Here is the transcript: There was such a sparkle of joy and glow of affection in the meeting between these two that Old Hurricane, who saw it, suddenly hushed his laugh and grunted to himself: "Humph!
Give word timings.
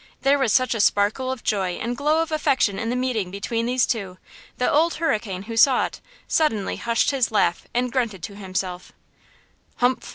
There 0.23 0.39
was 0.39 0.51
such 0.51 0.73
a 0.73 0.79
sparkle 0.81 1.31
of 1.31 1.43
joy 1.43 1.73
and 1.73 1.95
glow 1.95 2.23
of 2.23 2.31
affection 2.31 2.79
in 2.79 2.89
the 2.89 2.95
meeting 2.95 3.29
between 3.29 3.67
these 3.67 3.85
two 3.85 4.17
that 4.57 4.71
Old 4.71 4.95
Hurricane, 4.95 5.43
who 5.43 5.55
saw 5.55 5.85
it, 5.85 6.01
suddenly 6.27 6.77
hushed 6.77 7.11
his 7.11 7.29
laugh 7.29 7.67
and 7.71 7.91
grunted 7.91 8.23
to 8.23 8.33
himself: 8.35 8.93
"Humph! 9.75 10.09